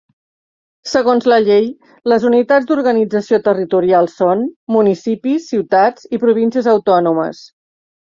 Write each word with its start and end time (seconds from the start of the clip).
Segons 0.91 1.27
la 1.31 1.37
llei, 1.47 1.67
les 2.13 2.25
unitats 2.31 2.65
d'organització 2.73 3.41
territorial 3.49 4.11
són: 4.17 4.43
municipis, 4.79 5.49
ciutats 5.55 6.13
i 6.19 6.25
províncies 6.29 6.75
autònomes. 6.77 7.49